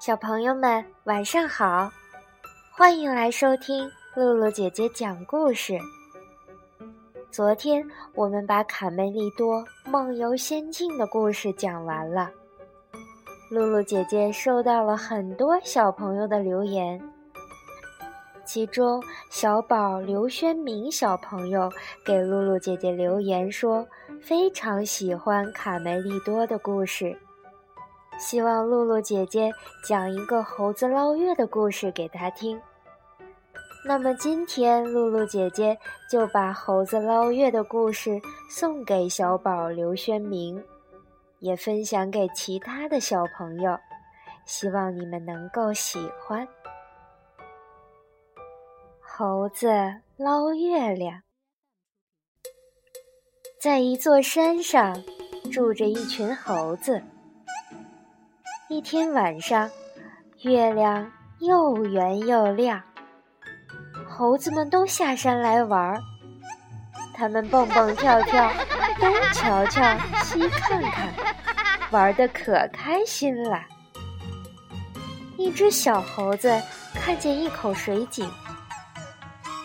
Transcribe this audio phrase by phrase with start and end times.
[0.00, 1.90] 小朋友们，晚上好！
[2.72, 5.78] 欢迎来收听露露姐姐讲故事。
[7.30, 12.30] 昨天我们把卡梅利多梦游仙境的故事讲完了，
[13.50, 16.98] 露露姐姐收到了很多小朋友的留言，
[18.42, 21.70] 其中小宝刘轩明小朋友
[22.06, 23.86] 给露露姐姐留言说，
[24.22, 27.14] 非常喜欢卡梅利多的故事。
[28.20, 29.50] 希望露露姐姐
[29.82, 32.60] 讲一个猴子捞月的故事给他听。
[33.82, 35.76] 那么今天露露姐姐
[36.10, 40.62] 就把猴子捞月的故事送给小宝刘轩明，
[41.38, 43.74] 也分享给其他的小朋友，
[44.44, 46.46] 希望你们能够喜欢。
[49.00, 49.66] 猴子
[50.18, 51.22] 捞月亮，
[53.58, 55.02] 在一座山上
[55.50, 57.02] 住着一群猴子。
[58.70, 59.68] 一天晚上，
[60.42, 62.80] 月亮又圆又亮，
[64.08, 66.00] 猴子们都下山来玩儿。
[67.12, 68.48] 他们蹦蹦跳跳，
[69.00, 69.82] 东瞧瞧，
[70.22, 71.12] 西看看，
[71.90, 73.60] 玩的可开心了。
[75.36, 76.62] 一只小猴子
[76.94, 78.30] 看见一口水井，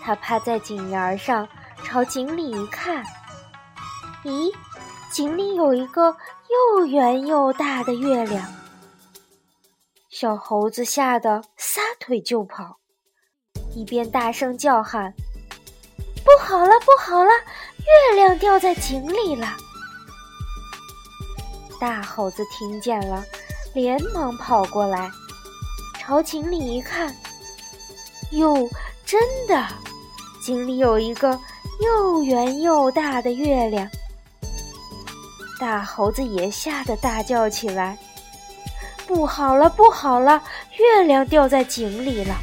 [0.00, 1.48] 它趴在井沿上，
[1.82, 3.02] 朝井里一看，
[4.22, 4.54] 咦，
[5.10, 6.16] 井里有一个
[6.78, 8.46] 又圆又大的月亮。
[10.12, 12.76] 小猴子吓得撒腿就跑，
[13.74, 15.14] 一边大声叫喊
[16.22, 17.30] ：“不好了，不好了，
[17.78, 19.56] 月亮掉在井里了！”
[21.80, 23.24] 大猴子听见了，
[23.72, 25.10] 连忙跑过来，
[25.98, 27.16] 朝井里一看，
[28.32, 28.68] 哟，
[29.06, 29.18] 真
[29.48, 29.66] 的，
[30.42, 31.40] 井里有一个
[31.80, 33.88] 又圆又大的月亮。
[35.58, 37.98] 大猴子也吓得大叫起来。
[39.14, 40.42] 不好了，不好了！
[40.78, 42.34] 月亮掉在井里了。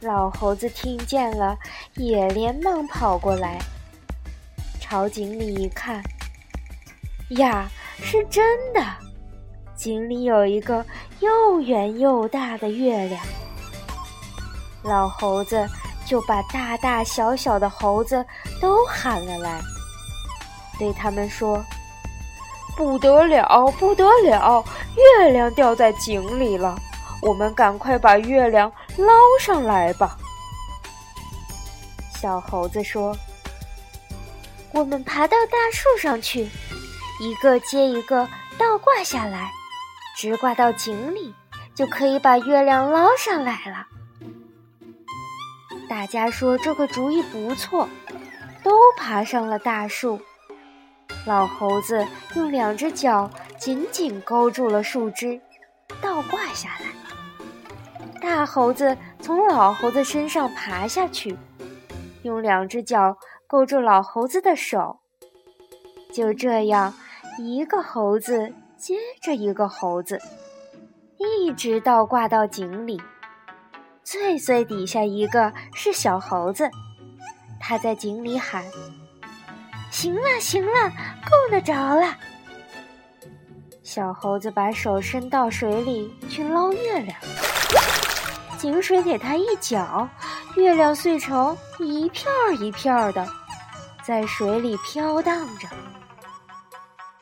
[0.00, 1.56] 老猴子听见了，
[1.94, 3.58] 也连忙跑过来，
[4.78, 6.02] 朝井里一看，
[7.30, 7.70] 呀，
[8.02, 8.44] 是真
[8.74, 8.84] 的，
[9.74, 10.84] 井里有一个
[11.20, 13.18] 又圆又大的月亮。
[14.82, 15.66] 老猴子
[16.04, 18.22] 就把大大小小的猴子
[18.60, 19.58] 都喊了来，
[20.78, 21.64] 对他们说。
[22.80, 24.64] 不得了，不得了！
[24.96, 26.74] 月亮掉在井里了，
[27.20, 30.16] 我们赶快把月亮捞上来吧。
[32.18, 33.14] 小猴子说
[34.72, 36.48] ：“我们爬到大树上去，
[37.20, 38.26] 一个接一个
[38.56, 39.50] 倒挂下来，
[40.16, 41.34] 直挂到井里，
[41.74, 43.86] 就可以把月亮捞上来了。”
[45.86, 47.86] 大家说这个主意不错，
[48.64, 50.18] 都爬上了大树。
[51.26, 55.40] 老猴子用两只脚紧紧勾住了树枝，
[56.00, 56.86] 倒挂下来。
[58.20, 61.36] 大猴子从老猴子身上爬下去，
[62.22, 63.16] 用两只脚
[63.46, 65.00] 勾住老猴子的手。
[66.12, 66.94] 就这样，
[67.38, 70.18] 一个猴子接着一个猴子，
[71.18, 73.00] 一直倒挂到井里。
[74.02, 76.68] 最最底下一个是小猴子，
[77.60, 78.64] 他在井里喊。
[80.00, 82.16] 行了，行了，够得着了。
[83.82, 87.20] 小猴子把手伸到水里去捞月亮，
[88.56, 90.08] 井水给它一搅，
[90.56, 93.28] 月亮碎成一片儿一片儿的，
[94.02, 95.68] 在水里飘荡着。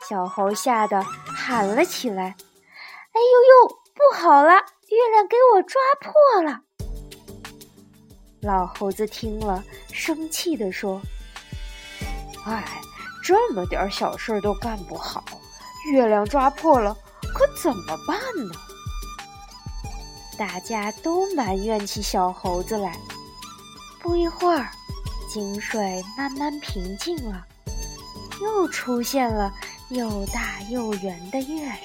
[0.07, 2.33] 小猴吓得喊了起来
[3.11, 6.61] ：“哎呦呦，不好了，月亮给我抓破了！”
[8.41, 9.61] 老猴子听了，
[9.91, 11.01] 生气地说。
[12.49, 12.81] 哎，
[13.23, 15.23] 这么点小事都干不好，
[15.91, 16.95] 月亮抓破了，
[17.33, 18.17] 可怎么办
[18.47, 18.53] 呢？
[20.37, 22.97] 大家都埋怨起小猴子来。
[24.01, 24.69] 不一会儿，
[25.31, 27.45] 井水慢慢平静了，
[28.41, 29.53] 又出现了
[29.89, 31.77] 又大又圆的月亮。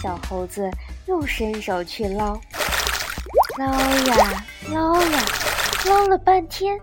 [0.00, 0.70] 小猴子。
[1.06, 2.38] 又伸手去捞，
[3.58, 3.66] 捞
[4.06, 5.24] 呀捞呀，
[5.84, 6.76] 捞了半天，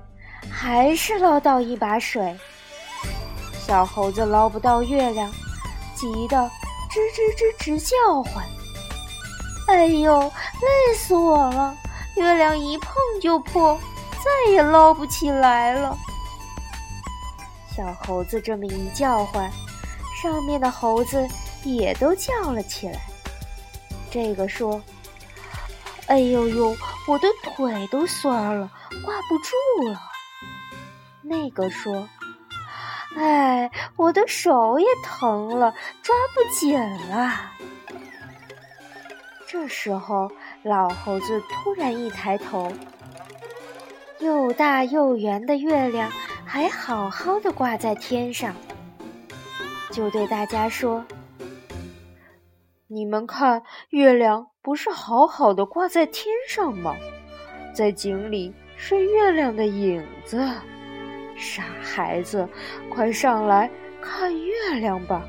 [0.49, 2.33] 还是捞到一把水。
[3.67, 5.29] 小猴子捞不到月亮，
[5.93, 6.37] 急得
[6.89, 8.45] 吱吱吱直叫唤
[9.67, 11.75] ：“哎呦，累死我了！
[12.15, 13.77] 月亮一碰就破，
[14.23, 15.97] 再也捞不起来了。”
[17.75, 19.51] 小猴子这么一叫唤，
[20.21, 21.27] 上面的猴子
[21.63, 23.01] 也都叫了起来。
[24.13, 24.79] 这个说
[26.05, 26.77] ：“哎呦呦，
[27.07, 28.69] 我的腿都酸了，
[29.03, 29.99] 挂不住了。”
[31.23, 32.07] 那个说
[33.17, 35.73] ：“哎，我的手也疼了，
[36.03, 36.79] 抓不紧
[37.09, 37.53] 了。”
[39.49, 40.31] 这时候，
[40.61, 42.71] 老猴子突然一抬头，
[44.19, 46.11] 又大又圆的月亮
[46.45, 48.55] 还好好的挂在天上，
[49.89, 51.03] 就对大家说
[52.93, 56.95] ：“你们看，月亮不是好好的挂在天上吗？
[57.73, 60.47] 在井里是月亮的影子。
[61.35, 62.47] 傻孩子，
[62.91, 63.67] 快上来
[63.99, 65.23] 看月亮吧！”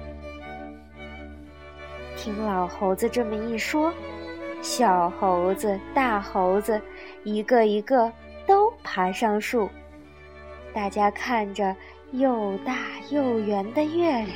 [2.18, 3.90] 听老猴子这么一说。
[4.60, 6.78] 小猴子、大猴子，
[7.22, 8.12] 一个一个
[8.46, 9.70] 都爬上树。
[10.74, 11.74] 大家看着
[12.12, 12.76] 又大
[13.08, 14.28] 又圆的月亮，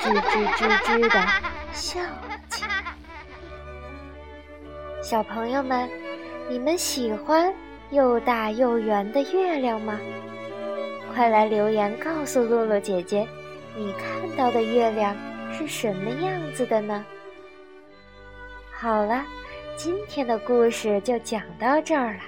[0.00, 2.00] 吱吱吱吱的笑
[2.48, 2.94] 起来。
[5.02, 5.88] 小朋友们，
[6.48, 7.52] 你们喜欢
[7.90, 9.98] 又大又圆的月亮吗？
[11.12, 13.28] 快来留言告诉露露姐姐，
[13.76, 15.14] 你看到的月亮
[15.52, 17.04] 是什么样子的呢？
[18.72, 19.24] 好了，
[19.76, 22.20] 今天的故事就讲到这儿了。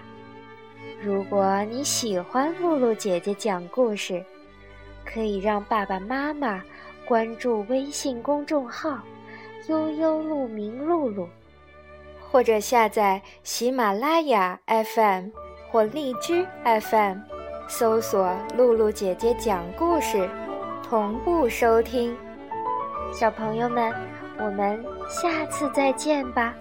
[1.03, 4.25] 如果你喜欢露露姐姐讲故事，
[5.05, 6.63] 可以让爸爸妈妈
[7.05, 9.01] 关注微信公众号
[9.69, 11.29] “悠悠鹿鸣露露”，
[12.31, 15.29] 或者下载喜马拉雅 FM
[15.71, 17.19] 或荔枝 FM，
[17.69, 20.29] 搜索“露露姐姐讲故事”，
[20.89, 22.17] 同步收听。
[23.13, 24.17] 小朋友们。
[24.39, 26.55] 我们下次再见吧。